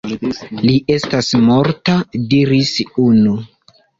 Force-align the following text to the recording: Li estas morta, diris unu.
Li 0.61 0.71
estas 0.93 1.29
morta, 1.49 1.97
diris 2.31 2.73
unu. 3.07 3.37